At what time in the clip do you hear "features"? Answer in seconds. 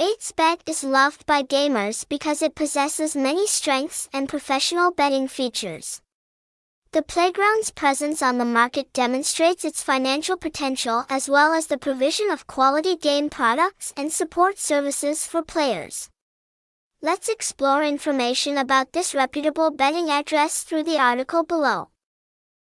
5.28-6.00